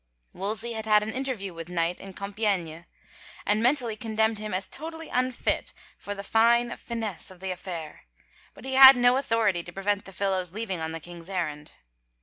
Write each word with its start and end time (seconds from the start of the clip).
Wolsey 0.33 0.73
had 0.73 0.87
had 0.87 1.03
an 1.03 1.13
interview 1.13 1.53
with 1.53 1.69
Knight 1.69 1.99
in 1.99 2.13
Compiegne 2.13 2.87
and 3.45 3.61
mentally 3.61 3.95
condemned 3.95 4.39
him 4.39 4.51
as 4.51 4.67
totally 4.67 5.09
unfit 5.09 5.75
for 5.95 6.15
the 6.15 6.23
fine 6.23 6.75
finesse 6.75 7.29
of 7.29 7.39
the 7.39 7.51
affair 7.51 8.05
but 8.55 8.65
he 8.65 8.73
had 8.73 8.97
no 8.97 9.15
authority 9.15 9.61
to 9.61 9.71
prevent 9.71 10.05
the 10.05 10.11
fellow's 10.11 10.53
leaving 10.53 10.79
on 10.79 10.91
the 10.91 10.99
king's 10.99 11.29
errand. 11.29 11.73